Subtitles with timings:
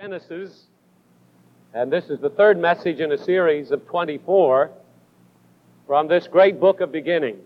[0.00, 0.66] Genesis,
[1.74, 4.70] and this is the third message in a series of 24
[5.88, 7.38] from this great book of beginning.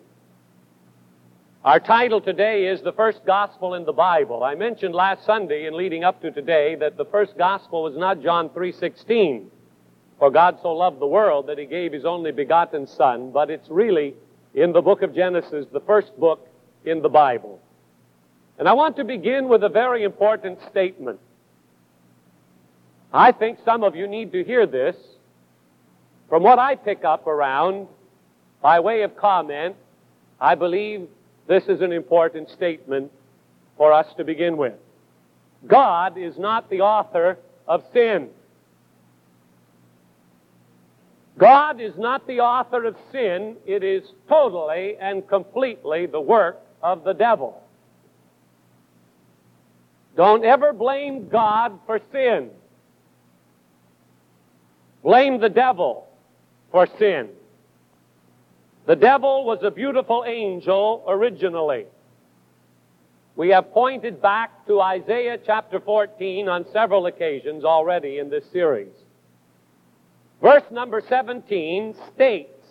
[1.64, 4.44] Our title today is The First Gospel in the Bible.
[4.44, 8.20] I mentioned last Sunday and leading up to today that the first gospel was not
[8.20, 9.50] John 3:16,
[10.18, 13.70] for God so loved the world that he gave his only begotten son, but it's
[13.70, 14.14] really
[14.52, 16.46] in the book of Genesis, the first book
[16.84, 17.60] in the Bible.
[18.58, 21.18] And I want to begin with a very important statement.
[23.12, 24.96] I think some of you need to hear this.
[26.28, 27.88] From what I pick up around,
[28.62, 29.76] by way of comment,
[30.40, 31.08] I believe
[31.46, 33.12] this is an important statement
[33.76, 34.74] for us to begin with.
[35.66, 38.30] God is not the author of sin.
[41.38, 43.56] God is not the author of sin.
[43.66, 47.62] It is totally and completely the work of the devil.
[50.16, 52.50] Don't ever blame God for sin.
[55.02, 56.06] Blame the devil
[56.70, 57.28] for sin.
[58.86, 61.86] The devil was a beautiful angel originally.
[63.34, 68.92] We have pointed back to Isaiah chapter 14 on several occasions already in this series.
[70.40, 72.62] Verse number 17 states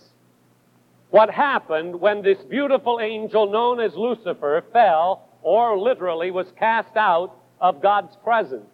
[1.12, 7.36] what happened when this beautiful angel known as Lucifer fell or literally was cast out
[7.60, 8.71] of God's presence.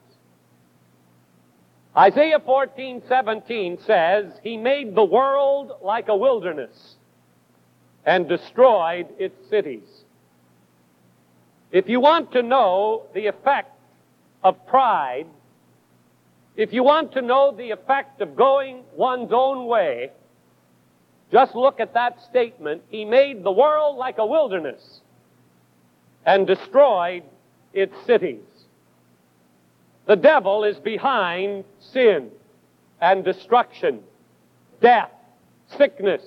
[1.97, 6.95] Isaiah 14, 17 says, He made the world like a wilderness
[8.05, 9.87] and destroyed its cities.
[11.71, 13.71] If you want to know the effect
[14.43, 15.25] of pride,
[16.55, 20.11] if you want to know the effect of going one's own way,
[21.31, 22.83] just look at that statement.
[22.89, 25.01] He made the world like a wilderness
[26.25, 27.23] and destroyed
[27.73, 28.56] its cities.
[30.07, 32.31] The devil is behind sin
[33.01, 33.99] and destruction,
[34.81, 35.11] death,
[35.77, 36.23] sickness,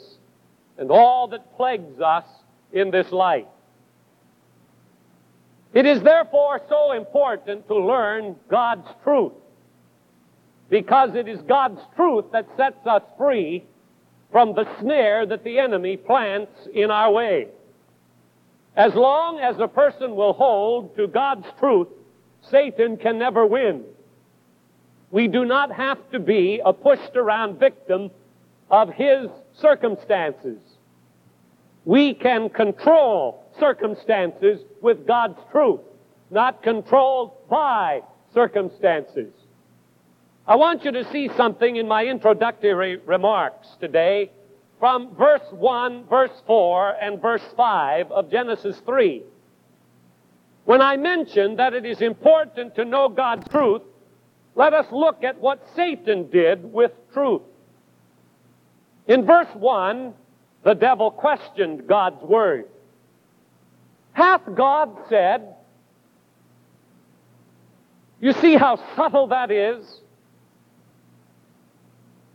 [0.77, 2.27] and all that plagues us
[2.73, 3.47] in this life.
[5.73, 9.33] It is therefore so important to learn God's truth
[10.69, 13.65] because it is God's truth that sets us free
[14.31, 17.49] from the snare that the enemy plants in our way.
[18.77, 21.89] As long as a person will hold to God's truth,
[22.49, 23.85] Satan can never win.
[25.11, 28.11] We do not have to be a pushed around victim
[28.71, 30.59] of his circumstances.
[31.85, 35.81] We can control circumstances with God's truth,
[36.31, 38.03] not controlled by
[38.33, 39.33] circumstances.
[40.47, 44.31] I want you to see something in my introductory remarks today
[44.79, 49.23] from verse 1, verse 4, and verse 5 of Genesis 3.
[50.71, 53.83] When I mentioned that it is important to know God's truth,
[54.55, 57.43] let us look at what Satan did with truth.
[59.09, 60.15] In verse 1,
[60.63, 62.67] the devil questioned God's word.
[64.13, 65.57] Hath God said?
[68.21, 69.85] You see how subtle that is?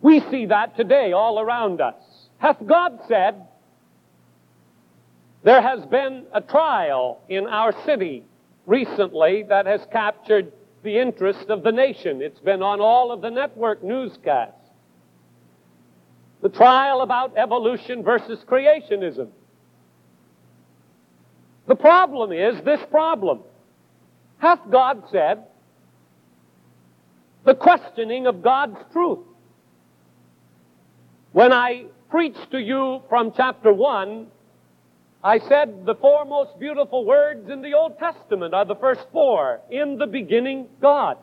[0.02, 1.96] We see that today all around us.
[2.40, 3.48] Hath God said?
[5.46, 8.24] There has been a trial in our city
[8.66, 10.52] recently that has captured
[10.82, 12.24] the interest of the nation.
[12.24, 14.72] It's been on all of the network newscasts.
[16.42, 19.28] The trial about evolution versus creationism.
[21.68, 23.42] The problem is this problem.
[24.40, 25.44] Hath God said?
[27.44, 29.20] The questioning of God's truth.
[31.34, 34.32] When I preached to you from chapter 1
[35.26, 39.60] I said the four most beautiful words in the Old Testament are the first four.
[39.72, 41.18] In the beginning, God.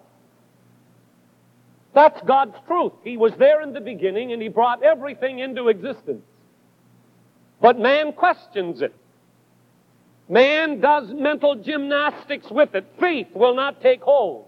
[1.95, 2.95] That's God's truth.
[3.05, 6.25] He was there in the beginning and He brought everything into existence.
[7.61, 8.93] But man questions it.
[10.29, 12.85] Man does mental gymnastics with it.
[12.99, 14.47] Faith will not take hold.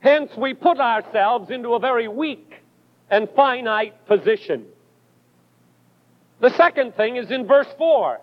[0.00, 2.52] Hence, we put ourselves into a very weak
[3.08, 4.66] and finite position.
[6.42, 8.20] The second thing is in verse 4,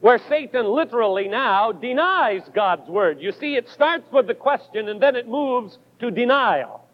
[0.00, 3.20] where Satan literally now denies God's word.
[3.20, 6.88] You see, it starts with the question and then it moves to denial.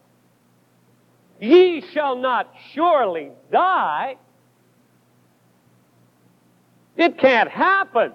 [1.41, 4.17] Ye shall not surely die.
[6.97, 8.13] It can't happen.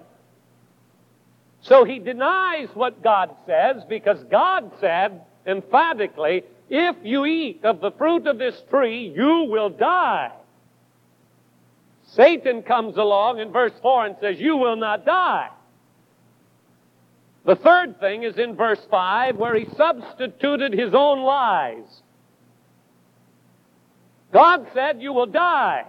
[1.62, 7.92] So he denies what God says because God said emphatically, if you eat of the
[7.92, 10.32] fruit of this tree, you will die.
[12.14, 15.48] Satan comes along in verse 4 and says, You will not die.
[17.44, 22.02] The third thing is in verse 5 where he substituted his own lies.
[24.32, 25.84] God said, You will die.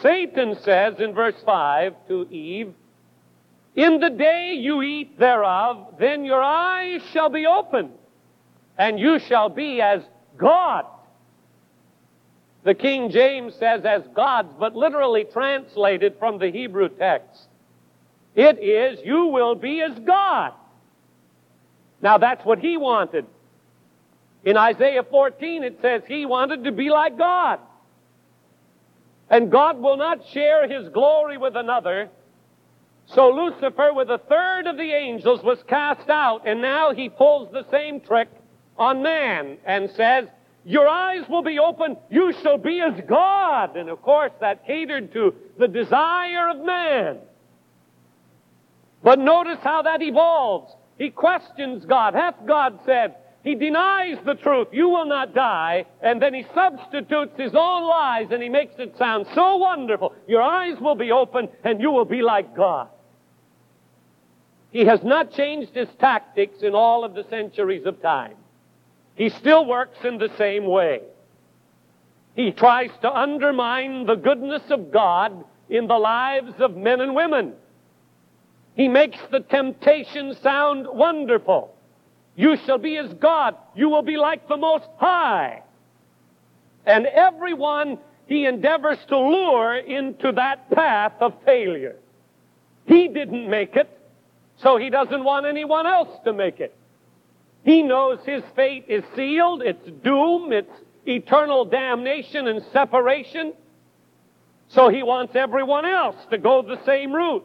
[0.00, 2.74] Satan says in verse 5 to Eve,
[3.74, 7.92] In the day you eat thereof, then your eyes shall be opened,
[8.78, 10.02] and you shall be as
[10.36, 10.86] God.
[12.64, 17.48] The King James says as gods, but literally translated from the Hebrew text.
[18.34, 20.52] It is, you will be as God.
[22.00, 23.26] Now that's what he wanted.
[24.44, 27.58] In Isaiah 14 it says he wanted to be like God.
[29.28, 32.10] And God will not share his glory with another.
[33.06, 37.50] So Lucifer, with a third of the angels, was cast out, and now he pulls
[37.52, 38.28] the same trick
[38.78, 40.28] on man and says,
[40.64, 43.76] Your eyes will be open, you shall be as God.
[43.76, 47.18] And of course, that catered to the desire of man.
[49.02, 50.72] But notice how that evolves.
[50.98, 52.14] He questions God.
[52.14, 53.16] Hath God said?
[53.42, 54.68] He denies the truth.
[54.70, 55.84] You will not die.
[56.00, 60.14] And then he substitutes his own lies and he makes it sound so wonderful.
[60.28, 62.88] Your eyes will be open and you will be like God.
[64.70, 68.36] He has not changed his tactics in all of the centuries of time.
[69.14, 71.02] He still works in the same way.
[72.34, 77.52] He tries to undermine the goodness of God in the lives of men and women.
[78.74, 81.74] He makes the temptation sound wonderful.
[82.36, 83.56] You shall be as God.
[83.74, 85.62] You will be like the Most High.
[86.86, 91.96] And everyone he endeavors to lure into that path of failure.
[92.86, 93.88] He didn't make it,
[94.56, 96.74] so he doesn't want anyone else to make it.
[97.64, 100.72] He knows his fate is sealed, it's doom, it's
[101.06, 103.52] eternal damnation and separation.
[104.68, 107.44] So he wants everyone else to go the same route.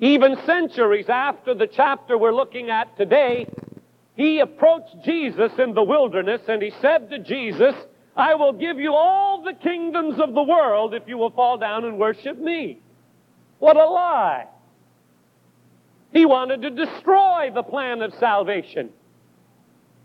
[0.00, 3.46] Even centuries after the chapter we're looking at today,
[4.14, 7.74] he approached Jesus in the wilderness and he said to Jesus,
[8.16, 11.84] I will give you all the kingdoms of the world if you will fall down
[11.84, 12.80] and worship me.
[13.58, 14.46] What a lie.
[16.12, 18.90] He wanted to destroy the plan of salvation.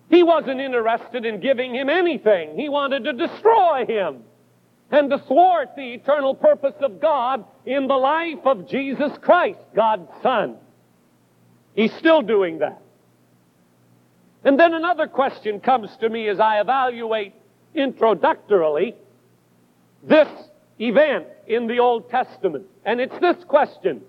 [0.09, 2.57] He wasn't interested in giving him anything.
[2.57, 4.23] He wanted to destroy him
[4.91, 10.09] and to thwart the eternal purpose of God in the life of Jesus Christ, God's
[10.21, 10.57] Son.
[11.73, 12.79] He's still doing that.
[14.43, 17.33] And then another question comes to me as I evaluate
[17.75, 18.93] introductorily
[20.03, 20.27] this
[20.79, 22.65] event in the Old Testament.
[22.85, 24.01] And it's this question.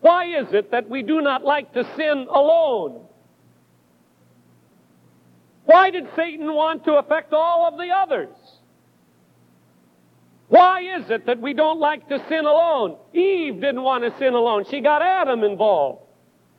[0.00, 3.04] Why is it that we do not like to sin alone?
[5.64, 8.34] Why did Satan want to affect all of the others?
[10.48, 12.96] Why is it that we don't like to sin alone?
[13.12, 14.64] Eve didn't want to sin alone.
[14.70, 16.02] She got Adam involved.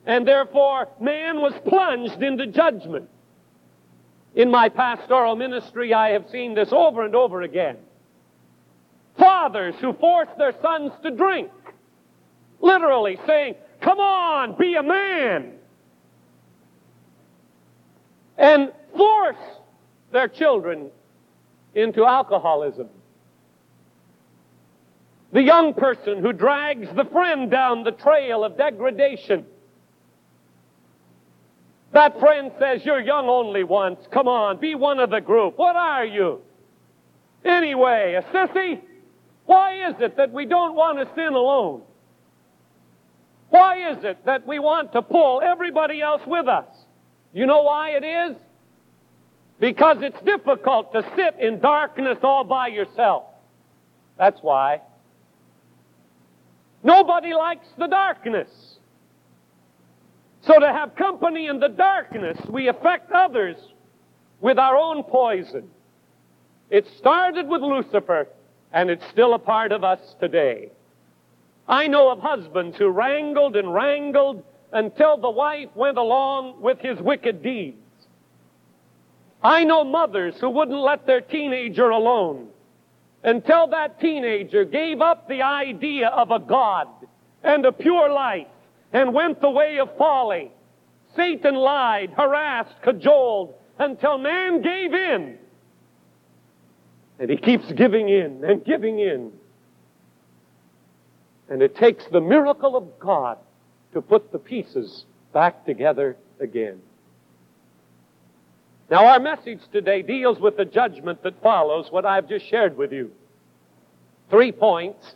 [0.06, 3.08] And therefore, man was plunged into judgment.
[4.34, 7.78] In my pastoral ministry, I have seen this over and over again.
[9.18, 11.50] Fathers who force their sons to drink,
[12.60, 15.52] literally saying, Come on, be a man.
[18.36, 19.36] And force
[20.12, 20.90] their children
[21.74, 22.88] into alcoholism.
[25.32, 29.46] The young person who drags the friend down the trail of degradation.
[31.92, 34.00] That friend says, You're young only once.
[34.10, 35.58] Come on, be one of the group.
[35.58, 36.40] What are you?
[37.44, 38.80] Anyway, a sissy?
[39.46, 41.82] Why is it that we don't want to sin alone?
[43.50, 46.66] Why is it that we want to pull everybody else with us?
[47.32, 48.36] You know why it is?
[49.58, 53.24] Because it's difficult to sit in darkness all by yourself.
[54.16, 54.80] That's why.
[56.82, 58.48] Nobody likes the darkness.
[60.42, 63.56] So to have company in the darkness, we affect others
[64.40, 65.68] with our own poison.
[66.70, 68.28] It started with Lucifer,
[68.72, 70.70] and it's still a part of us today.
[71.70, 76.98] I know of husbands who wrangled and wrangled until the wife went along with his
[76.98, 77.76] wicked deeds.
[79.40, 82.48] I know mothers who wouldn't let their teenager alone
[83.22, 86.88] until that teenager gave up the idea of a God
[87.44, 88.48] and a pure life
[88.92, 90.50] and went the way of folly.
[91.14, 95.38] Satan lied, harassed, cajoled until man gave in.
[97.20, 99.32] And he keeps giving in and giving in.
[101.50, 103.36] And it takes the miracle of God
[103.92, 106.80] to put the pieces back together again.
[108.88, 112.92] Now, our message today deals with the judgment that follows what I've just shared with
[112.92, 113.12] you.
[114.30, 115.14] Three points.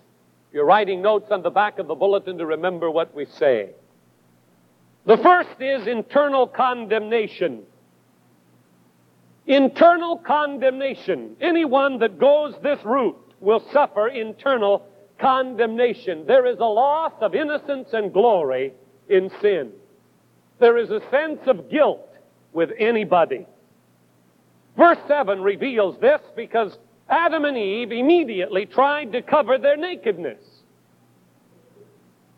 [0.53, 3.71] You're writing notes on the back of the bulletin to remember what we say.
[5.07, 7.63] The first is internal condemnation.
[9.47, 11.37] Internal condemnation.
[11.41, 14.87] Anyone that goes this route will suffer internal
[15.19, 16.27] condemnation.
[16.27, 18.73] There is a loss of innocence and glory
[19.09, 19.73] in sin.
[20.61, 22.09] There is a sense of guilt
[22.53, 23.47] with anybody.
[24.77, 26.77] Verse 7 reveals this because
[27.09, 30.43] Adam and Eve immediately tried to cover their nakedness.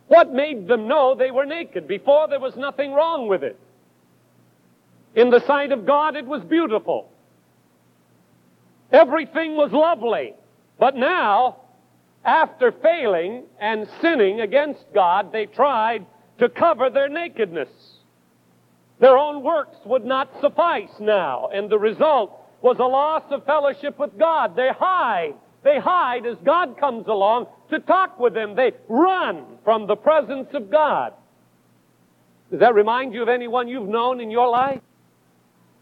[0.09, 1.89] What made them know they were naked?
[1.89, 3.59] Before there was nothing wrong with it.
[5.15, 7.11] In the sight of God, it was beautiful.
[8.93, 10.35] Everything was lovely.
[10.79, 11.57] But now,
[12.27, 16.05] after failing and sinning against God, they tried
[16.39, 17.69] to cover their nakedness.
[18.99, 23.99] Their own works would not suffice now, and the result was a loss of fellowship
[23.99, 24.57] with God.
[24.57, 25.35] They hide.
[25.63, 28.57] They hide as God comes along to talk with them.
[28.57, 31.13] They run from the presence of God.
[32.51, 34.81] Does that remind you of anyone you've known in your life?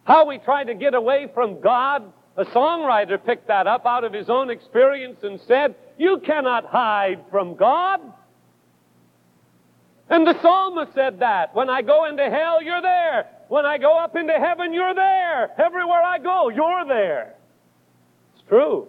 [0.04, 2.12] How we try to get away from God.
[2.36, 7.20] A songwriter picked that up out of his own experience and said, You cannot hide
[7.30, 8.00] from God.
[10.10, 11.54] And the psalmist said that.
[11.54, 13.26] When I go into hell, you're there.
[13.48, 15.50] When I go up into heaven, you're there.
[15.58, 17.34] Everywhere I go, you're there.
[18.34, 18.88] It's true.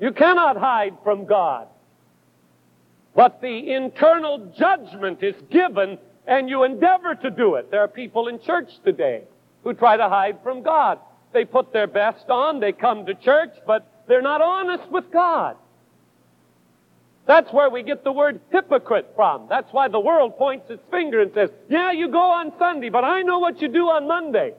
[0.00, 1.68] You cannot hide from God.
[3.14, 7.70] But the internal judgment is given and you endeavor to do it.
[7.70, 9.22] There are people in church today
[9.64, 10.98] who try to hide from God.
[11.36, 15.58] They put their best on, they come to church, but they're not honest with God.
[17.26, 19.46] That's where we get the word hypocrite from.
[19.46, 23.04] That's why the world points its finger and says, yeah, you go on Sunday, but
[23.04, 24.54] I know what you do on Monday.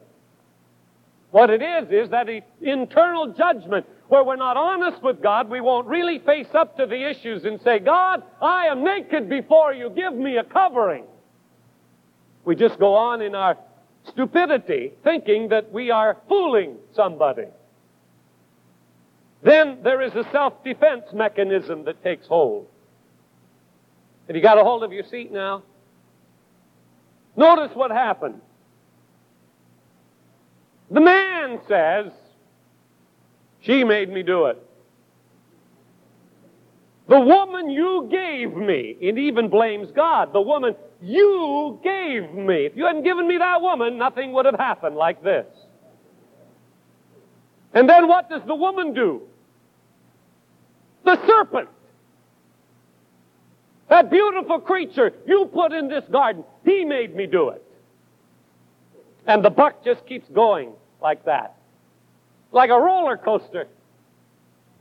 [1.31, 2.27] What it is, is that
[2.61, 7.09] internal judgment where we're not honest with God, we won't really face up to the
[7.09, 11.05] issues and say, God, I am naked before you, give me a covering.
[12.45, 13.57] We just go on in our
[14.09, 17.45] stupidity thinking that we are fooling somebody.
[19.43, 22.67] Then there is a self-defense mechanism that takes hold.
[24.27, 25.63] Have you got a hold of your seat now?
[27.35, 28.41] Notice what happened.
[30.89, 32.11] The man says,
[33.61, 34.61] she made me do it.
[37.07, 40.33] The woman you gave me, it even blames God.
[40.33, 42.65] The woman you gave me.
[42.65, 45.45] If you hadn't given me that woman, nothing would have happened like this.
[47.73, 49.21] And then what does the woman do?
[51.03, 51.69] The serpent.
[53.89, 57.63] That beautiful creature you put in this garden, he made me do it.
[59.25, 61.57] And the buck just keeps going like that
[62.51, 63.67] like a roller coaster.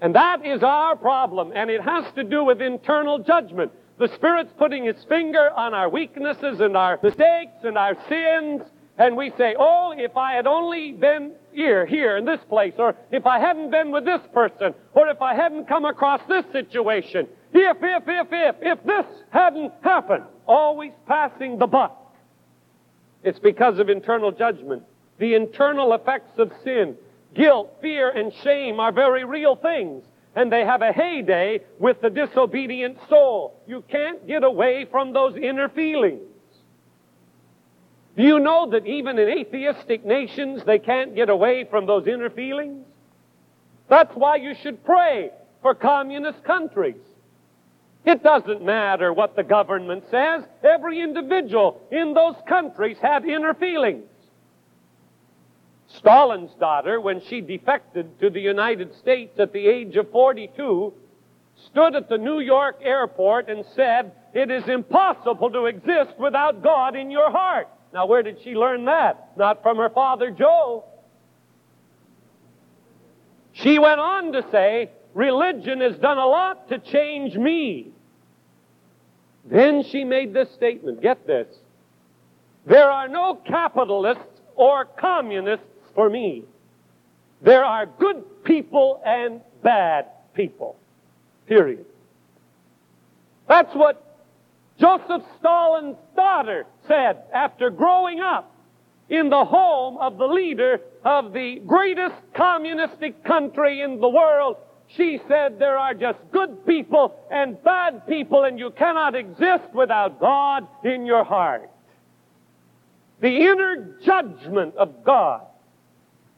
[0.01, 3.73] And that is our problem, and it has to do with internal judgment.
[3.99, 8.63] The Spirit's putting His finger on our weaknesses and our mistakes and our sins,
[8.99, 12.95] and we say, oh, if I had only been here, here, in this place, or
[13.11, 17.27] if I hadn't been with this person, or if I hadn't come across this situation,
[17.53, 22.15] if, if, if, if, if this hadn't happened, always passing the buck.
[23.23, 24.83] It's because of internal judgment.
[25.19, 26.97] The internal effects of sin
[27.37, 30.05] Guilt, fear, and shame are very real things,
[30.37, 33.59] and they have a heyday with the disobedient soul.
[33.67, 36.21] You can't get away from those inner feelings.
[38.17, 42.31] Do you know that even in atheistic nations, they can't get away from those inner
[42.31, 42.85] feelings?
[43.89, 45.31] That's why you should pray
[45.63, 47.01] for communist countries.
[48.05, 50.45] It doesn't matter what the government says.
[50.63, 54.05] Every individual in those countries have inner feelings.
[55.99, 60.93] Stalin's daughter, when she defected to the United States at the age of 42,
[61.67, 66.97] stood at the New York airport and said, It is impossible to exist without God
[66.97, 67.69] in your heart.
[67.93, 69.33] Now, where did she learn that?
[69.37, 70.85] Not from her father Joe.
[73.53, 77.89] She went on to say, Religion has done a lot to change me.
[79.47, 81.01] Then she made this statement.
[81.01, 81.47] Get this.
[82.67, 85.65] There are no capitalists or communists
[85.97, 86.45] for me.
[87.43, 90.77] There are good people and bad people.
[91.47, 91.85] Period.
[93.49, 94.03] That's what
[94.79, 98.53] Joseph Stalin's daughter said after growing up
[99.09, 104.57] in the home of the leader of the greatest communistic country in the world.
[104.89, 110.21] She said there are just good people and bad people and you cannot exist without
[110.21, 111.71] God in your heart.
[113.21, 115.43] The inner judgment of God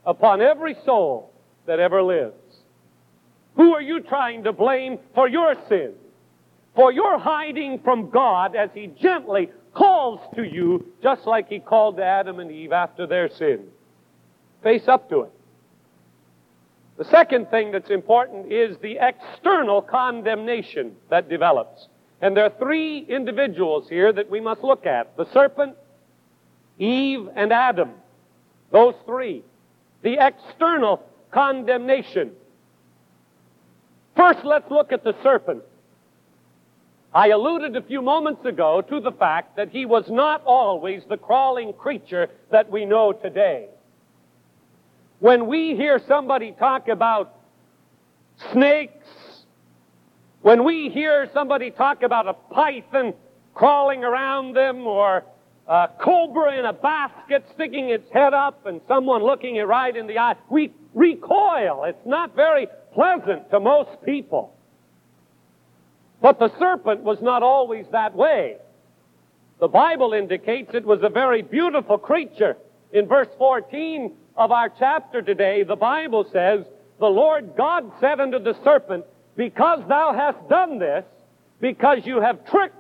[0.09, 1.31] upon every soul
[1.67, 2.35] that ever lives.
[3.57, 5.93] Who are you trying to blame for your sin?
[6.75, 11.99] For your hiding from God as He gently calls to you just like he called
[11.99, 13.67] to Adam and Eve after their sin.
[14.63, 15.33] Face up to it.
[16.97, 21.87] The second thing that's important is the external condemnation that develops.
[22.21, 25.77] And there are three individuals here that we must look at the serpent,
[26.79, 27.91] Eve, and Adam.
[28.73, 29.45] Those three.
[30.03, 32.33] The external condemnation.
[34.17, 35.63] First, let's look at the serpent.
[37.15, 41.17] I alluded a few moments ago to the fact that he was not always the
[41.17, 43.69] crawling creature that we know today.
[45.21, 47.35] When we hear somebody talk about
[48.53, 49.07] snakes,
[50.43, 53.15] when we hear somebody talk about a python
[53.55, 55.25] crawling around them or
[55.69, 60.07] a cobra in a basket sticking its head up and someone looking it right in
[60.07, 61.85] the eye, we recoil.
[61.85, 64.55] It's not very pleasant to most people.
[66.23, 68.57] But the serpent was not always that way.
[69.61, 72.57] The Bible indicates it was a very beautiful creature.
[72.93, 76.65] In verse 14 of our chapter today, the Bible says,
[76.99, 79.05] The Lord God said unto the serpent,
[79.37, 81.05] Because thou hast done this,
[81.61, 82.75] because you have tricked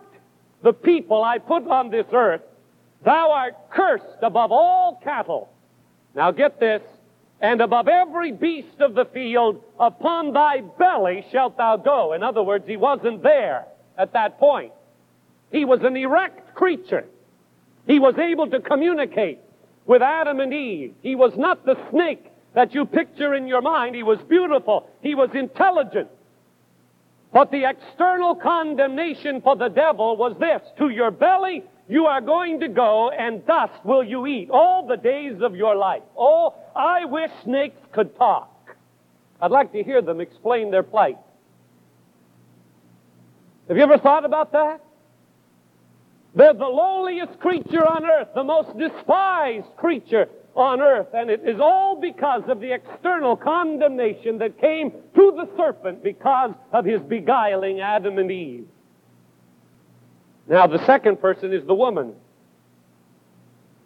[0.62, 2.42] the people I put on this earth,
[3.04, 5.48] thou art cursed above all cattle.
[6.14, 6.82] Now get this,
[7.40, 12.12] and above every beast of the field, upon thy belly shalt thou go.
[12.12, 14.72] In other words, he wasn't there at that point.
[15.52, 17.06] He was an erect creature.
[17.86, 19.38] He was able to communicate
[19.86, 20.94] with Adam and Eve.
[21.02, 23.94] He was not the snake that you picture in your mind.
[23.94, 24.88] He was beautiful.
[25.00, 26.08] He was intelligent.
[27.32, 30.60] But the external condemnation for the devil was this.
[30.78, 34.96] To your belly you are going to go and dust will you eat all the
[34.96, 36.02] days of your life.
[36.16, 38.76] Oh, I wish snakes could talk.
[39.40, 41.18] I'd like to hear them explain their plight.
[43.68, 44.80] Have you ever thought about that?
[46.34, 51.60] They're the lowliest creature on earth, the most despised creature on earth, and it is
[51.60, 57.80] all because of the external condemnation that came to the serpent because of his beguiling
[57.80, 58.66] Adam and Eve.
[60.48, 62.14] Now, the second person is the woman.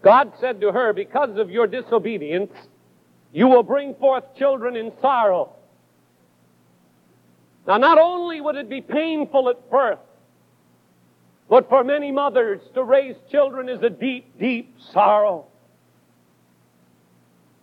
[0.03, 2.53] God said to her, Because of your disobedience,
[3.33, 5.53] you will bring forth children in sorrow.
[7.67, 9.99] Now, not only would it be painful at birth,
[11.49, 15.47] but for many mothers to raise children is a deep, deep sorrow.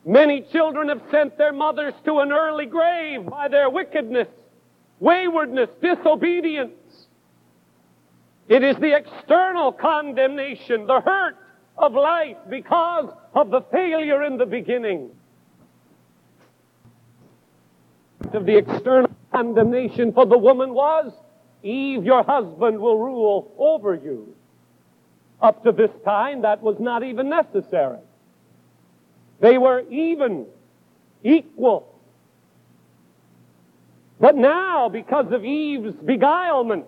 [0.05, 4.27] Many children have sent their mothers to an early grave by their wickedness,
[4.99, 6.71] waywardness, disobedience.
[8.49, 11.38] It is the external condemnation, the hurt
[11.77, 15.12] of life because of the failure in the beginning.
[18.33, 21.13] Of the external condemnation for the woman was,
[21.62, 24.35] Eve, your husband will rule over you.
[25.41, 27.99] Up to this time, that was not even necessary.
[29.39, 30.47] They were even,
[31.23, 31.99] equal.
[34.19, 36.85] But now, because of Eve's beguilement,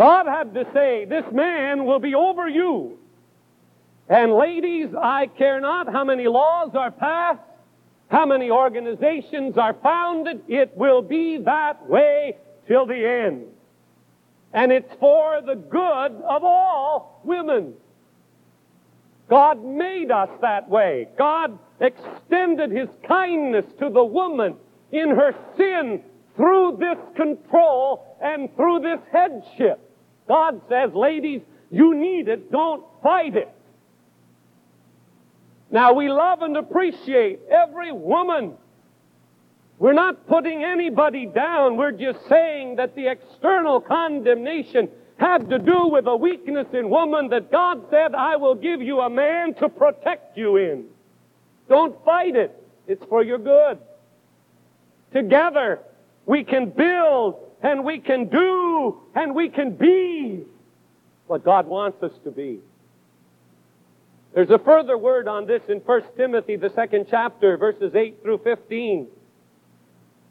[0.00, 2.98] God had to say, This man will be over you.
[4.08, 7.42] And ladies, I care not how many laws are passed,
[8.08, 13.44] how many organizations are founded, it will be that way till the end.
[14.54, 17.74] And it's for the good of all women.
[19.28, 21.08] God made us that way.
[21.18, 24.56] God extended His kindness to the woman
[24.92, 26.02] in her sin
[26.36, 29.88] through this control and through this headship.
[30.30, 31.40] God says, ladies,
[31.72, 33.52] you need it, don't fight it.
[35.72, 38.54] Now we love and appreciate every woman.
[39.80, 41.76] We're not putting anybody down.
[41.76, 47.30] We're just saying that the external condemnation had to do with a weakness in woman
[47.30, 50.84] that God said, I will give you a man to protect you in.
[51.68, 52.56] Don't fight it.
[52.86, 53.78] It's for your good.
[55.12, 55.80] Together,
[56.24, 60.44] we can build and we can do and we can be
[61.26, 62.60] what God wants us to be.
[64.34, 68.38] There's a further word on this in 1 Timothy, the second chapter, verses 8 through
[68.44, 69.08] 15.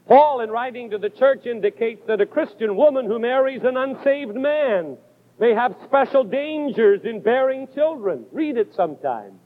[0.08, 4.36] Paul, in writing to the church, indicates that a Christian woman who marries an unsaved
[4.36, 4.98] man
[5.40, 8.26] may have special dangers in bearing children.
[8.32, 9.40] Read it sometime.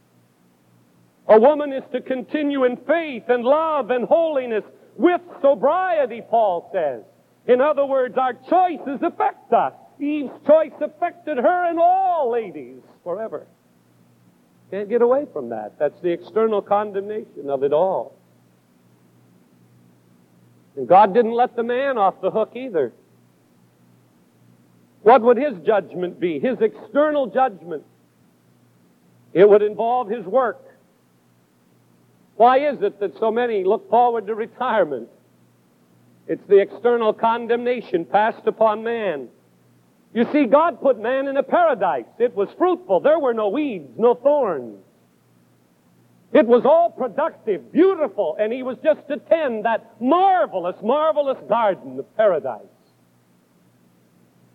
[1.27, 4.63] A woman is to continue in faith and love and holiness
[4.95, 7.03] with sobriety, Paul says.
[7.47, 9.73] In other words, our choices affect us.
[9.99, 13.45] Eve's choice affected her and all ladies forever.
[14.71, 15.77] Can't get away from that.
[15.77, 18.15] That's the external condemnation of it all.
[20.75, 22.91] And God didn't let the man off the hook either.
[25.03, 26.39] What would his judgment be?
[26.39, 27.83] His external judgment.
[29.33, 30.61] It would involve his work.
[32.35, 35.09] Why is it that so many look forward to retirement?
[36.27, 39.29] It's the external condemnation passed upon man.
[40.13, 42.05] You see, God put man in a paradise.
[42.19, 42.99] It was fruitful.
[42.99, 44.79] There were no weeds, no thorns.
[46.33, 51.99] It was all productive, beautiful, and he was just to tend that marvelous, marvelous garden
[51.99, 52.61] of paradise.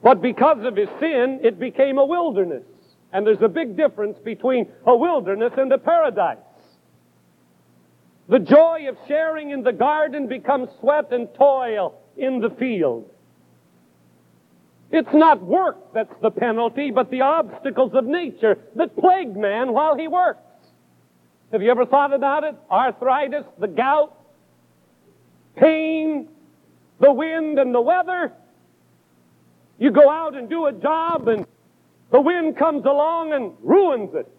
[0.03, 2.65] But because of his sin, it became a wilderness.
[3.13, 6.39] And there's a big difference between a wilderness and a paradise.
[8.29, 13.11] The joy of sharing in the garden becomes sweat and toil in the field.
[14.91, 19.97] It's not work that's the penalty, but the obstacles of nature that plague man while
[19.97, 20.41] he works.
[21.53, 22.55] Have you ever thought about it?
[22.71, 24.15] Arthritis, the gout,
[25.57, 26.29] pain,
[27.01, 28.33] the wind and the weather.
[29.79, 31.47] You go out and do a job and
[32.11, 34.31] the wind comes along and ruins it.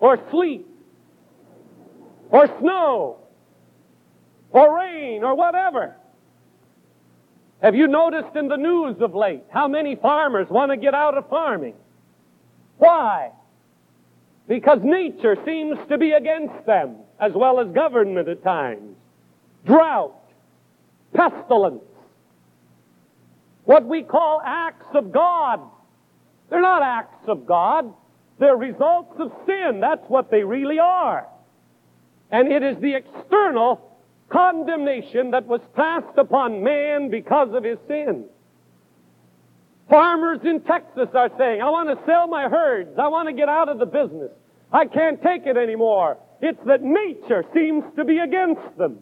[0.00, 0.66] Or sleet.
[2.32, 3.18] Or snow.
[4.50, 5.94] Or rain or whatever.
[7.62, 11.16] Have you noticed in the news of late how many farmers want to get out
[11.16, 11.74] of farming?
[12.78, 13.30] Why?
[14.48, 18.96] because nature seems to be against them, as well as government at times.
[19.64, 20.14] Drought,
[21.14, 21.84] pestilence,
[23.64, 25.60] what we call acts of God.
[26.50, 27.94] They're not acts of God.
[28.38, 29.78] They're results of sin.
[29.80, 31.26] That's what they really are.
[32.32, 33.92] And it is the external
[34.30, 38.24] condemnation that was passed upon man because of his sin.
[39.90, 42.98] Farmers in Texas are saying, I want to sell my herds.
[42.98, 44.30] I want to get out of the business.
[44.72, 46.16] I can't take it anymore.
[46.40, 49.00] It's that nature seems to be against them.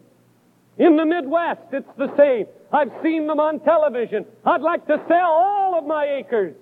[0.77, 2.47] In the Midwest, it's the same.
[2.73, 4.25] I've seen them on television.
[4.45, 6.55] I'd like to sell all of my acres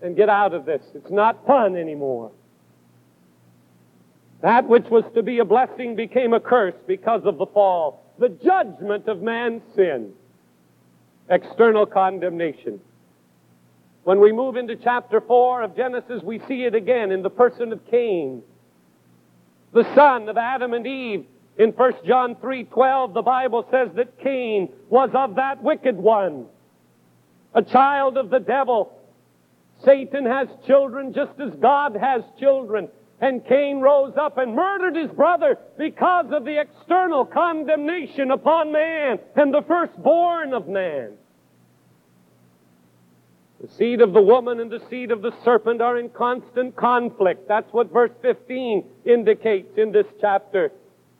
[0.00, 0.82] and get out of this.
[0.94, 2.30] It's not fun anymore.
[4.44, 8.12] That which was to be a blessing became a curse because of the fall.
[8.18, 10.12] The judgment of man's sin.
[11.30, 12.78] External condemnation.
[14.02, 17.72] When we move into chapter 4 of Genesis, we see it again in the person
[17.72, 18.42] of Cain,
[19.72, 21.24] the son of Adam and Eve.
[21.56, 26.44] In 1 John 3:12, the Bible says that Cain was of that wicked one,
[27.54, 28.92] a child of the devil.
[29.86, 32.90] Satan has children just as God has children.
[33.24, 39.18] And Cain rose up and murdered his brother because of the external condemnation upon man
[39.34, 41.12] and the firstborn of man.
[43.62, 47.48] The seed of the woman and the seed of the serpent are in constant conflict.
[47.48, 50.70] That's what verse 15 indicates in this chapter.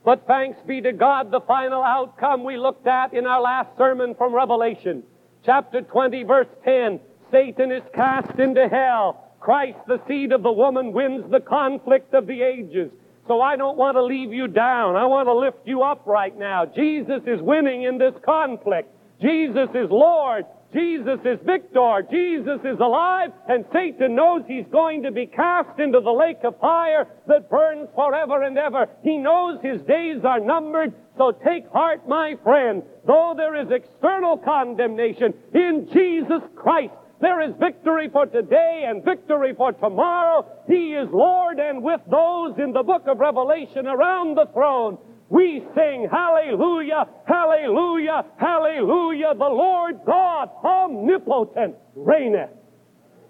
[0.04, 4.14] But thanks be to God, the final outcome we looked at in our last sermon
[4.14, 5.04] from Revelation.
[5.42, 7.00] Chapter 20, verse 10.
[7.30, 9.24] Satan is cast into hell.
[9.44, 12.90] Christ, the seed of the woman, wins the conflict of the ages.
[13.28, 14.96] So I don't want to leave you down.
[14.96, 16.64] I want to lift you up right now.
[16.64, 18.88] Jesus is winning in this conflict.
[19.20, 20.46] Jesus is Lord.
[20.72, 22.02] Jesus is victor.
[22.10, 26.58] Jesus is alive, and Satan knows he's going to be cast into the lake of
[26.58, 28.88] fire that burns forever and ever.
[29.02, 32.82] He knows his days are numbered, so take heart, my friend.
[33.06, 36.94] Though there is external condemnation in Jesus Christ,
[37.24, 40.46] there is victory for today and victory for tomorrow.
[40.68, 44.98] He is Lord, and with those in the book of Revelation around the throne,
[45.30, 49.34] we sing hallelujah, hallelujah, hallelujah.
[49.34, 52.50] The Lord God omnipotent reigneth.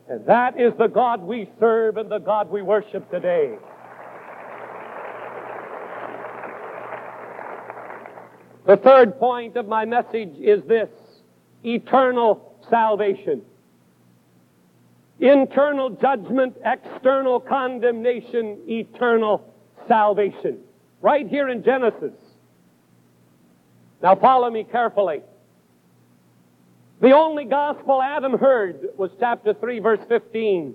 [0.09, 3.55] And that is the God we serve and the God we worship today.
[8.67, 10.89] The third point of my message is this
[11.63, 13.43] eternal salvation.
[15.21, 19.55] Internal judgment, external condemnation, eternal
[19.87, 20.59] salvation
[21.01, 22.15] right here in Genesis.
[24.03, 25.23] Now follow me carefully.
[27.01, 30.75] The only gospel Adam heard was chapter 3, verse 15.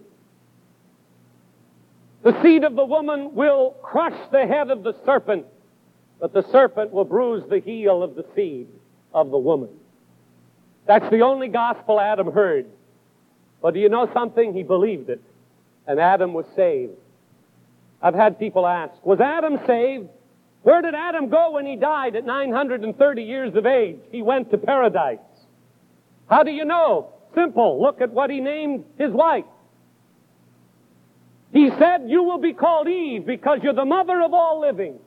[2.21, 5.45] The seed of the woman will crush the head of the serpent,
[6.19, 8.67] but the serpent will bruise the heel of the seed
[9.13, 9.69] of the woman.
[10.86, 12.67] That's the only gospel Adam heard.
[13.62, 14.54] But do you know something?
[14.54, 15.22] He believed it.
[15.88, 16.93] And Adam was saved.
[18.02, 20.08] I've had people ask, was Adam saved?
[20.63, 24.00] Where did Adam go when he died at 930 years of age?
[24.12, 25.19] He went to paradise.
[26.30, 27.13] How do you know?
[27.34, 27.82] Simple.
[27.82, 29.45] Look at what he named his wife.
[31.52, 35.00] He said, You will be called Eve because you're the mother of all living.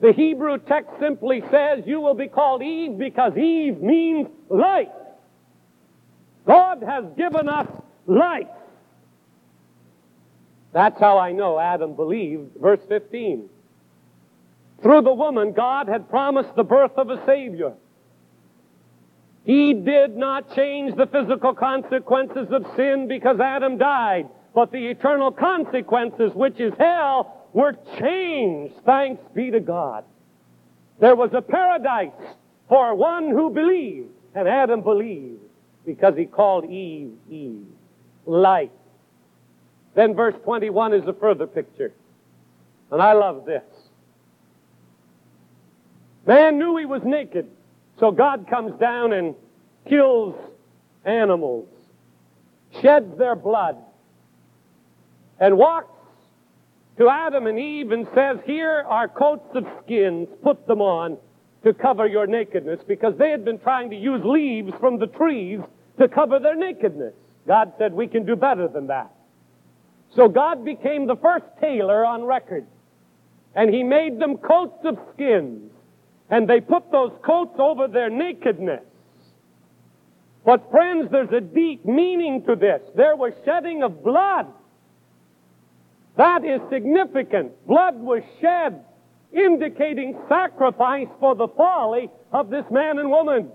[0.00, 4.88] The Hebrew text simply says, You will be called Eve because Eve means life.
[6.48, 7.68] God has given us
[8.06, 8.46] life.
[10.72, 12.56] That's how I know Adam believed.
[12.58, 13.50] Verse 15.
[14.82, 17.74] Through the woman, God had promised the birth of a Savior.
[19.44, 25.30] He did not change the physical consequences of sin because Adam died, but the eternal
[25.30, 28.74] consequences, which is hell, were changed.
[28.86, 30.04] Thanks be to God.
[30.98, 32.12] There was a paradise
[32.68, 35.47] for one who believed, and Adam believed
[35.88, 37.64] because he called Eve Eve,
[38.26, 38.70] light.
[39.94, 41.94] Then verse 21 is a further picture.
[42.92, 43.62] And I love this.
[46.26, 47.48] Man knew he was naked,
[47.98, 49.34] so God comes down and
[49.88, 50.34] kills
[51.06, 51.68] animals,
[52.82, 53.78] sheds their blood,
[55.40, 55.94] and walks
[56.98, 61.16] to Adam and Eve and says, Here are coats of skins, put them on
[61.64, 65.60] to cover your nakedness, because they had been trying to use leaves from the trees
[65.98, 67.14] to cover their nakedness.
[67.46, 69.10] God said, We can do better than that.
[70.14, 72.66] So God became the first tailor on record.
[73.54, 75.70] And he made them coats of skins.
[76.30, 78.82] And they put those coats over their nakedness.
[80.44, 82.80] But friends, there's a deep meaning to this.
[82.94, 84.46] There was shedding of blood.
[86.16, 87.52] That is significant.
[87.66, 88.84] Blood was shed,
[89.32, 93.50] indicating sacrifice for the folly of this man and woman.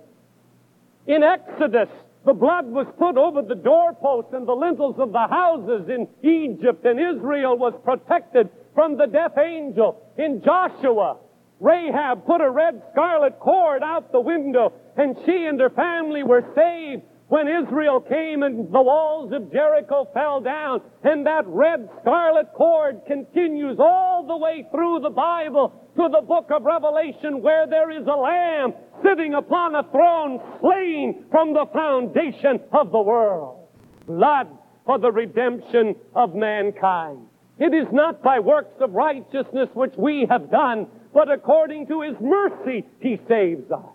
[1.08, 1.89] In Exodus,
[2.25, 6.86] the blood was put over the doorposts and the lintels of the houses in Egypt,
[6.86, 10.01] and Israel was protected from the death angel.
[10.17, 11.17] In Joshua,
[11.59, 16.45] Rahab put a red scarlet cord out the window, and she and her family were
[16.55, 17.03] saved
[17.34, 23.02] when Israel came and the walls of Jericho fell down, and that red scarlet cord
[23.08, 28.06] continues all the way through the Bible to the book of Revelation where there is
[28.06, 33.67] a lamb sitting upon a throne slain from the foundation of the world.
[34.06, 37.26] Blood for the redemption of mankind.
[37.58, 42.15] It is not by works of righteousness which we have done, but according to his
[42.22, 43.89] mercy he saves us.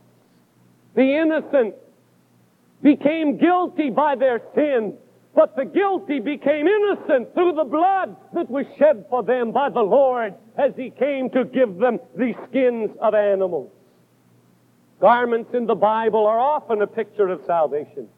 [0.97, 1.77] The innocent
[2.83, 4.95] became guilty by their sin,
[5.35, 9.83] but the guilty became innocent through the blood that was shed for them by the
[9.83, 13.71] Lord as He came to give them the skins of animals.
[15.01, 18.09] Garments in the Bible are often a picture of salvation.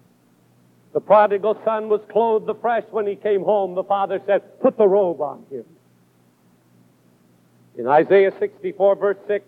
[0.93, 3.75] The prodigal son was clothed afresh when he came home.
[3.75, 5.65] The father said, Put the robe on him.
[7.79, 9.45] In Isaiah 64, verse 6,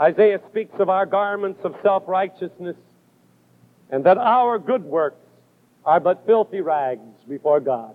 [0.00, 2.76] Isaiah speaks of our garments of self righteousness
[3.92, 5.24] and that our good works
[5.84, 7.94] are but filthy rags before God.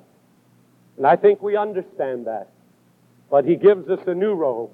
[0.96, 2.50] And I think we understand that.
[3.30, 4.70] But He gives us a new robe,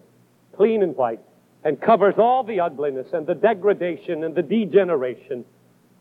[0.55, 1.21] clean and white,
[1.63, 5.45] and covers all the ugliness and the degradation and the degeneration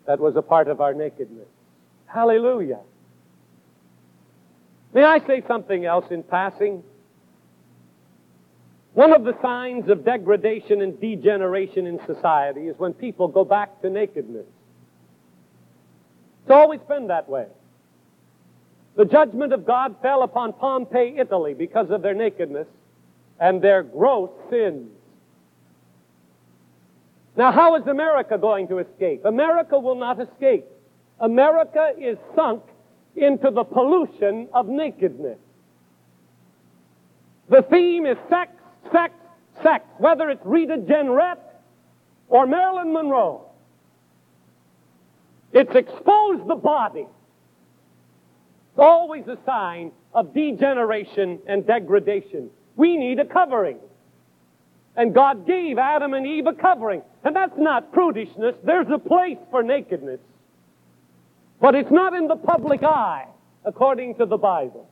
[0.06, 1.46] that was a part of our nakedness.
[2.06, 2.80] Hallelujah.
[4.92, 6.82] May I say something else in passing?
[8.94, 13.80] One of the signs of degradation and degeneration in society is when people go back
[13.82, 14.46] to nakedness.
[16.42, 17.46] It's always been that way.
[18.96, 22.66] The judgment of God fell upon Pompeii, Italy, because of their nakedness
[23.40, 24.90] and their gross sins.
[27.36, 29.24] Now, how is America going to escape?
[29.24, 30.66] America will not escape.
[31.18, 32.62] America is sunk
[33.16, 35.38] into the pollution of nakedness.
[37.48, 38.52] The theme is sex,
[38.92, 39.14] sex,
[39.62, 41.38] sex, whether it's Rita Jenrette
[42.28, 43.46] or Marilyn Monroe.
[45.52, 47.06] It's exposed the body.
[48.70, 52.50] It's always a sign of degeneration and degradation.
[52.76, 53.78] We need a covering.
[54.96, 57.02] And God gave Adam and Eve a covering.
[57.24, 58.56] And that's not prudishness.
[58.64, 60.20] There's a place for nakedness.
[61.60, 63.26] But it's not in the public eye,
[63.64, 64.88] according to the Bible.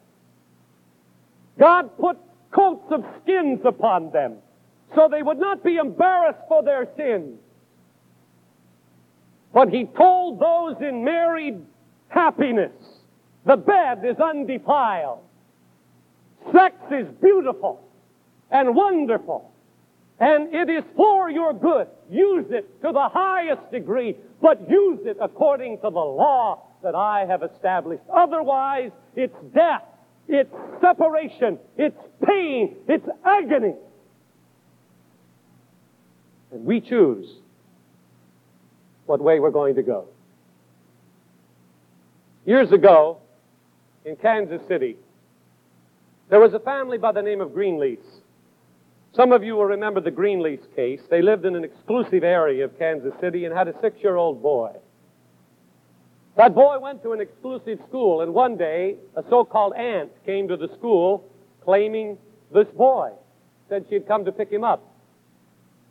[1.58, 2.18] God put
[2.50, 4.36] coats of skins upon them
[4.94, 7.38] so they would not be embarrassed for their sins.
[9.52, 11.64] But he told those in married
[12.08, 12.72] happiness,
[13.44, 15.20] the bed is undefiled.
[16.52, 17.82] Sex is beautiful
[18.50, 19.52] and wonderful.
[20.18, 21.88] And it is for your good.
[22.10, 27.24] Use it to the highest degree, but use it according to the law that I
[27.26, 28.02] have established.
[28.12, 29.82] Otherwise, it's death,
[30.28, 33.74] it's separation, it's pain, it's agony.
[36.52, 37.26] And we choose
[39.10, 40.06] what way we're going to go.
[42.46, 43.18] Years ago,
[44.04, 44.96] in Kansas City,
[46.30, 47.98] there was a family by the name of Greenlease.
[49.16, 51.00] Some of you will remember the Greenlease case.
[51.10, 54.40] They lived in an exclusive area of Kansas City and had a six year old
[54.40, 54.76] boy.
[56.36, 60.56] That boy went to an exclusive school, and one day a so-called aunt came to
[60.56, 61.28] the school
[61.64, 62.16] claiming
[62.54, 63.10] this boy.
[63.68, 64.84] Said she had come to pick him up.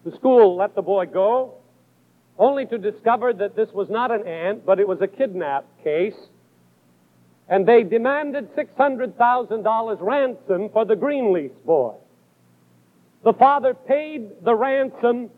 [0.05, 1.58] The school let the boy go,
[2.39, 6.15] only to discover that this was not an aunt, but it was a kidnap case.
[7.49, 11.95] And they demanded $600,000 ransom for the Greenlease boy.
[13.23, 15.29] The father paid the ransom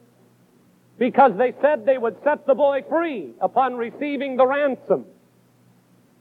[1.00, 5.06] because they said they would set the boy free upon receiving the ransom.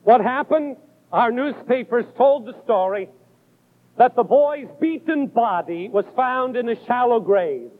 [0.04, 0.76] What happened?
[1.12, 3.10] Our newspapers told the story
[3.98, 7.70] that the boy's beaten body was found in a shallow grave.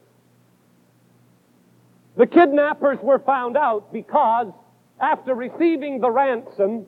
[2.20, 4.52] The kidnappers were found out because
[5.00, 6.84] after receiving the ransom,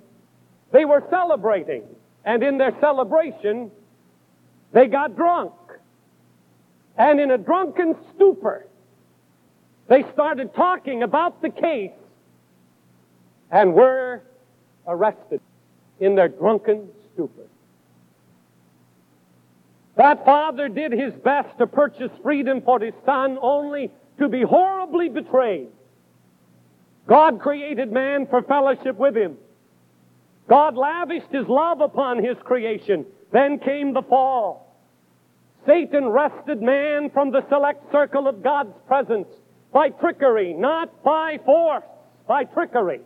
[0.72, 1.84] they were celebrating.
[2.22, 3.70] And in their celebration,
[4.72, 5.54] they got drunk.
[6.98, 8.66] And in a drunken stupor,
[9.88, 11.92] they started talking about the case
[13.50, 14.20] and were
[14.86, 15.40] arrested
[15.98, 17.46] in their drunken stupor.
[19.96, 23.90] That father did his best to purchase freedom for his son only
[24.22, 25.66] to be horribly betrayed.
[27.08, 29.36] God created man for fellowship with him.
[30.48, 33.04] God lavished his love upon his creation.
[33.32, 34.78] Then came the fall.
[35.66, 39.26] Satan wrested man from the select circle of God's presence
[39.72, 41.84] by trickery, not by force,
[42.28, 43.00] by trickery.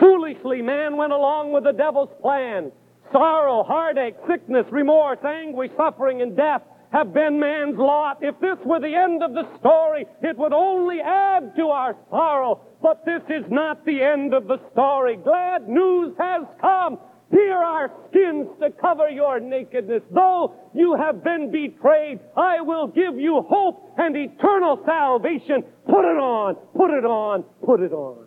[0.00, 2.72] Foolishly, man went along with the devil's plan.
[3.12, 6.62] Sorrow, heartache, sickness, remorse, anguish, suffering, and death
[6.94, 8.18] have been man's lot.
[8.22, 12.60] If this were the end of the story, it would only add to our sorrow.
[12.80, 15.16] But this is not the end of the story.
[15.16, 16.98] Glad news has come.
[17.32, 20.02] Here are skins to cover your nakedness.
[20.12, 25.64] Though you have been betrayed, I will give you hope and eternal salvation.
[25.86, 28.24] Put it on, put it on, put it on.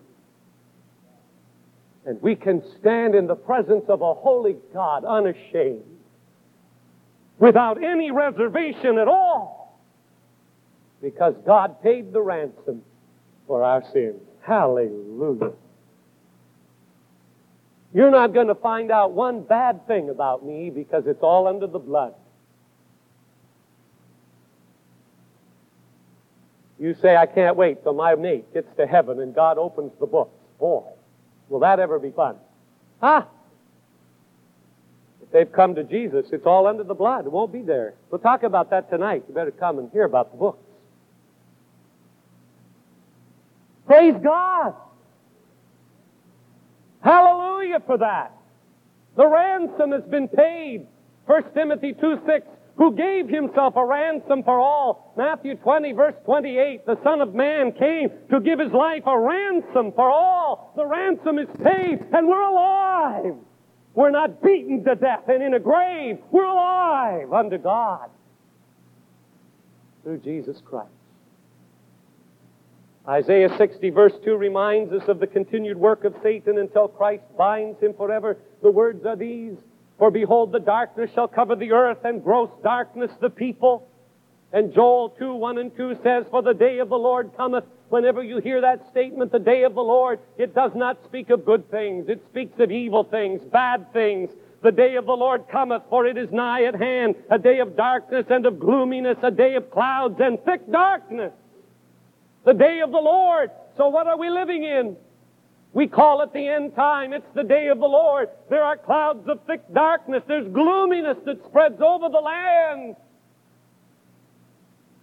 [2.05, 5.96] And we can stand in the presence of a holy God unashamed
[7.39, 9.79] without any reservation at all
[11.01, 12.81] because God paid the ransom
[13.45, 14.21] for our sins.
[14.41, 15.53] Hallelujah.
[17.93, 21.67] You're not going to find out one bad thing about me because it's all under
[21.67, 22.13] the blood.
[26.79, 30.05] You say, I can't wait till my mate gets to heaven and God opens the
[30.05, 30.37] books.
[30.59, 30.83] Boy,
[31.49, 32.35] will that ever be fun?
[33.01, 33.25] Huh?
[35.31, 37.25] They've come to Jesus, it's all under the blood.
[37.25, 37.95] It won't be there.
[38.09, 39.25] We'll talk about that tonight.
[39.27, 40.63] You better come and hear about the books.
[43.85, 44.73] Praise God.
[47.01, 48.33] Hallelujah for that.
[49.15, 50.87] The ransom has been paid.
[51.25, 55.13] 1 Timothy 2 6, who gave himself a ransom for all.
[55.17, 59.91] Matthew 20 verse 28, the Son of Man came to give his life a ransom
[59.93, 60.73] for all.
[60.75, 63.35] The ransom is paid and we're alive.
[63.97, 66.19] We're not beaten to death and in a grave.
[66.29, 68.11] We're alive unto God
[70.03, 70.91] through Jesus Christ.
[73.07, 77.81] Isaiah 60 verse 2 reminds us of the continued work of Satan until Christ binds
[77.81, 78.37] him forever.
[78.61, 79.55] The words are these,
[79.97, 83.87] For behold, the darkness shall cover the earth and gross darkness the people.
[84.53, 87.63] And Joel 2, 1 and 2 says, For the day of the Lord cometh.
[87.89, 91.45] Whenever you hear that statement, the day of the Lord, it does not speak of
[91.45, 92.09] good things.
[92.09, 94.29] It speaks of evil things, bad things.
[94.61, 97.77] The day of the Lord cometh, for it is nigh at hand, a day of
[97.77, 101.31] darkness and of gloominess, a day of clouds and thick darkness.
[102.43, 103.51] The day of the Lord.
[103.77, 104.97] So what are we living in?
[105.73, 107.13] We call it the end time.
[107.13, 108.29] It's the day of the Lord.
[108.49, 110.23] There are clouds of thick darkness.
[110.27, 112.95] There's gloominess that spreads over the land.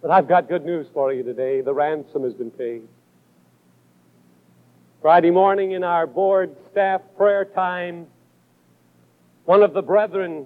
[0.05, 1.61] But I've got good news for you today.
[1.61, 2.83] The ransom has been paid.
[5.01, 8.05] Friday morning in our board staff prayer time,
[9.45, 10.45] one of the brethren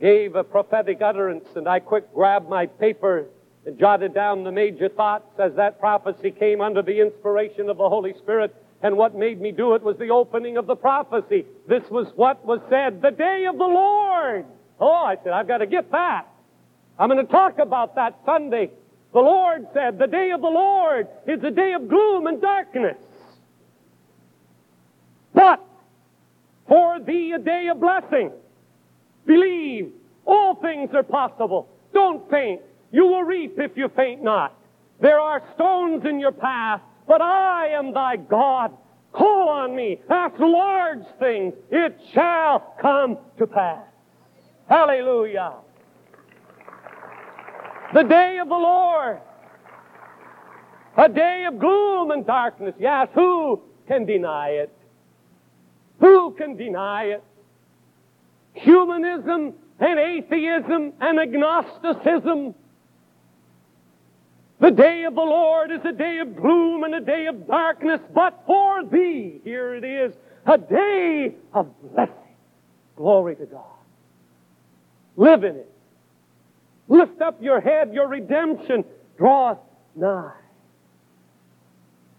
[0.00, 3.26] gave a prophetic utterance, and I quick grabbed my paper
[3.66, 7.88] and jotted down the major thoughts as that prophecy came under the inspiration of the
[7.88, 8.54] Holy Spirit.
[8.84, 11.44] And what made me do it was the opening of the prophecy.
[11.66, 14.46] This was what was said, the day of the Lord.
[14.78, 16.28] Oh, I said, I've got to get that.
[16.98, 18.70] I'm going to talk about that Sunday.
[19.12, 22.96] The Lord said, the day of the Lord is a day of gloom and darkness.
[25.34, 25.62] But
[26.68, 28.32] for thee a day of blessing.
[29.26, 29.92] Believe
[30.24, 31.68] all things are possible.
[31.92, 32.60] Don't faint.
[32.92, 34.56] You will reap if you faint not.
[35.00, 38.76] There are stones in your path, but I am thy God.
[39.12, 40.00] Call on me.
[40.10, 41.54] Ask large things.
[41.70, 43.84] It shall come to pass.
[44.68, 45.52] Hallelujah.
[47.94, 49.20] The day of the Lord.
[50.96, 52.74] A day of gloom and darkness.
[52.78, 54.72] Yes, who can deny it?
[56.00, 57.24] Who can deny it?
[58.54, 62.54] Humanism and atheism and agnosticism.
[64.58, 68.00] The day of the Lord is a day of gloom and a day of darkness,
[68.14, 70.14] but for thee, here it is,
[70.46, 72.14] a day of blessing.
[72.96, 73.64] Glory to God.
[75.16, 75.75] Live in it.
[76.88, 78.84] Lift up your head, your redemption
[79.18, 79.58] draweth
[79.94, 80.32] nigh.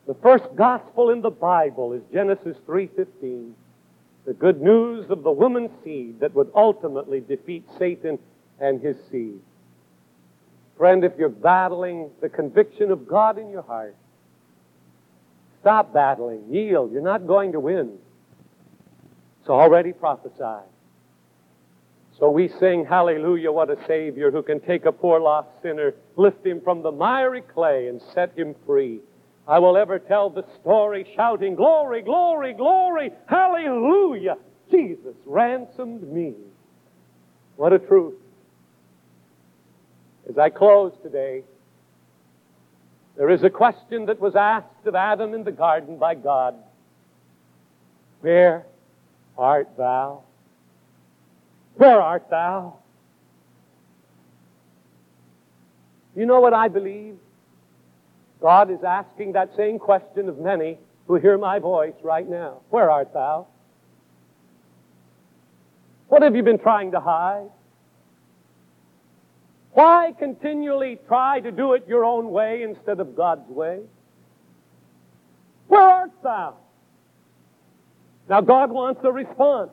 [0.07, 3.55] The first gospel in the Bible is Genesis 3:15.
[4.25, 8.19] The good news of the woman's seed that would ultimately defeat Satan
[8.59, 9.39] and his seed.
[10.77, 13.95] Friend, if you're battling the conviction of God in your heart,
[15.61, 16.43] stop battling.
[16.49, 16.91] Yield.
[16.91, 17.97] You're not going to win.
[19.41, 20.67] It's already prophesied.
[22.19, 26.45] So we sing, Hallelujah, what a Savior who can take a poor lost sinner, lift
[26.45, 29.01] him from the miry clay, and set him free.
[29.47, 34.37] I will ever tell the story, shouting, Glory, glory, glory, Hallelujah!
[34.71, 36.33] Jesus ransomed me.
[37.55, 38.15] What a truth.
[40.29, 41.43] As I close today,
[43.15, 46.55] there is a question that was asked of Adam in the garden by God
[48.21, 48.65] Where
[49.37, 50.23] art thou?
[51.77, 52.79] Where art thou?
[56.15, 57.15] You know what I believe?
[58.41, 62.61] God is asking that same question of many who hear my voice right now.
[62.69, 63.47] Where art thou?
[66.07, 67.49] What have you been trying to hide?
[69.73, 73.81] Why continually try to do it your own way instead of God's way?
[75.67, 76.57] Where art thou?
[78.27, 79.71] Now, God wants a response.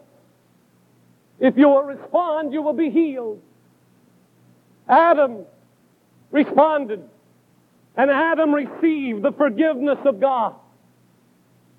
[1.45, 3.43] If you will respond, you will be healed.
[4.89, 5.45] Adam
[6.31, 7.07] responded,
[7.99, 10.55] and Adam received the forgiveness of God.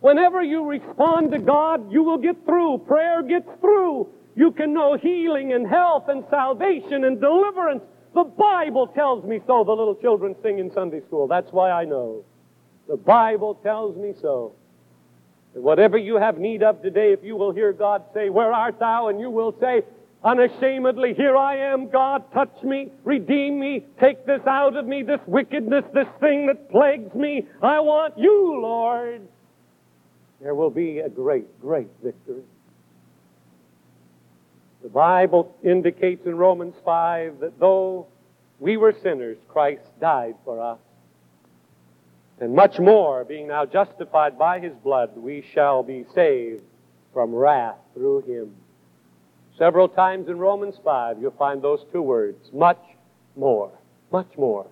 [0.02, 2.84] Whenever you respond to God, you will get through.
[2.88, 4.08] Prayer gets through.
[4.36, 7.82] You can know healing and health and salvation and deliverance.
[8.14, 9.64] The Bible tells me so.
[9.64, 11.28] The little children sing in Sunday school.
[11.28, 12.24] That's why I know.
[12.88, 14.54] The Bible tells me so.
[15.56, 19.08] Whatever you have need of today, if you will hear God say, Where art thou?
[19.08, 19.84] And you will say,
[20.22, 25.22] unashamedly, Here I am, God, touch me, redeem me, take this out of me, this
[25.26, 27.48] wickedness, this thing that plagues me.
[27.62, 29.22] I want you, Lord.
[30.42, 32.44] There will be a great, great victory.
[34.84, 38.08] The Bible indicates in Romans 5 that though
[38.60, 40.80] we were sinners, Christ died for us.
[42.40, 46.64] And much more, being now justified by his blood, we shall be saved
[47.14, 48.54] from wrath through him.
[49.58, 52.82] Several times in Romans 5, you'll find those two words much
[53.38, 53.72] more.
[54.12, 54.68] Much more.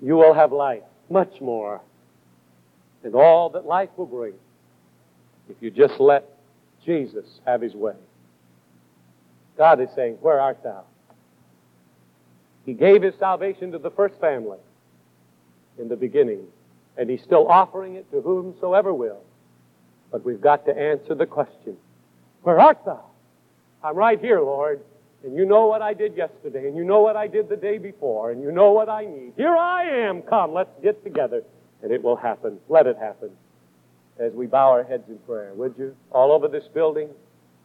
[0.00, 1.80] You will have life, much more.
[3.02, 4.34] And all that life will bring
[5.48, 6.24] if you just let
[6.84, 7.94] Jesus have his way.
[9.58, 10.84] God is saying, Where art thou?
[12.64, 14.58] He gave his salvation to the first family
[15.78, 16.46] in the beginning,
[16.96, 19.22] and He's still offering it to whomsoever will.
[20.10, 21.76] But we've got to answer the question
[22.42, 23.04] Where art thou?
[23.82, 24.80] I'm right here, Lord.
[25.24, 27.78] And you know what I did yesterday, and you know what I did the day
[27.78, 29.32] before, and you know what I need.
[29.36, 30.22] Here I am.
[30.22, 31.42] Come, let's get together.
[31.82, 32.58] And it will happen.
[32.68, 33.30] Let it happen.
[34.18, 35.96] As we bow our heads in prayer, would you?
[36.12, 37.08] All over this building,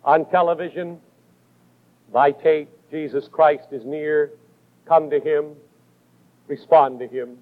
[0.03, 0.99] on television,
[2.11, 4.31] by tape, Jesus Christ is near.
[4.85, 5.53] Come to Him.
[6.47, 7.37] Respond to Him.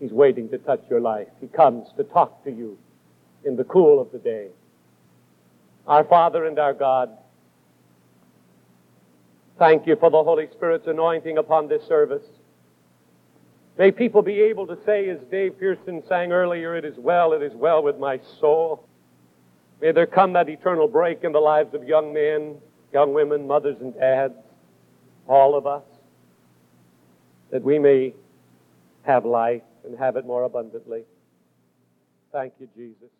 [0.00, 1.28] He's waiting to touch your life.
[1.40, 2.78] He comes to talk to you
[3.44, 4.48] in the cool of the day.
[5.86, 7.10] Our Father and our God,
[9.58, 12.22] thank you for the Holy Spirit's anointing upon this service.
[13.76, 17.42] May people be able to say, as Dave Pearson sang earlier, it is well, it
[17.42, 18.84] is well with my soul.
[19.80, 22.56] May there come that eternal break in the lives of young men,
[22.92, 24.34] young women, mothers and dads,
[25.28, 25.84] all of us,
[27.50, 28.14] that we may
[29.02, 31.02] have life and have it more abundantly.
[32.32, 33.10] Thank you, Jesus.